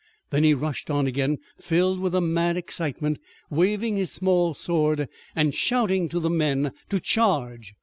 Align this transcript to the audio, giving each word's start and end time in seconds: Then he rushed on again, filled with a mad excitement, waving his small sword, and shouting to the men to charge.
Then 0.31 0.43
he 0.43 0.55
rushed 0.55 0.89
on 0.89 1.05
again, 1.05 1.37
filled 1.59 1.99
with 1.99 2.15
a 2.15 2.21
mad 2.21 2.57
excitement, 2.57 3.19
waving 3.51 3.97
his 3.97 4.11
small 4.11 4.55
sword, 4.55 5.07
and 5.35 5.53
shouting 5.53 6.09
to 6.09 6.19
the 6.19 6.27
men 6.27 6.71
to 6.89 6.99
charge. 6.99 7.75